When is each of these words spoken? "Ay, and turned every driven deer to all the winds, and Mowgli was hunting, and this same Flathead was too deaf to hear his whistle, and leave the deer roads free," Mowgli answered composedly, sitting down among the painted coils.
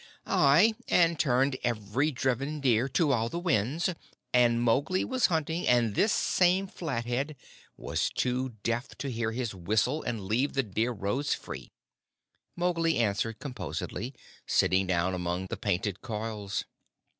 "Ay, 0.25 0.73
and 0.87 1.19
turned 1.19 1.57
every 1.63 2.09
driven 2.09 2.59
deer 2.59 2.89
to 2.89 3.11
all 3.11 3.29
the 3.29 3.37
winds, 3.37 3.87
and 4.33 4.59
Mowgli 4.59 5.05
was 5.05 5.27
hunting, 5.27 5.67
and 5.67 5.93
this 5.93 6.11
same 6.11 6.65
Flathead 6.65 7.35
was 7.77 8.09
too 8.09 8.53
deaf 8.63 8.97
to 8.97 9.11
hear 9.11 9.31
his 9.31 9.53
whistle, 9.53 10.01
and 10.01 10.25
leave 10.25 10.53
the 10.53 10.63
deer 10.63 10.91
roads 10.91 11.35
free," 11.35 11.71
Mowgli 12.57 12.97
answered 12.97 13.37
composedly, 13.37 14.15
sitting 14.47 14.87
down 14.87 15.13
among 15.13 15.45
the 15.51 15.55
painted 15.57 16.01
coils. 16.01 16.65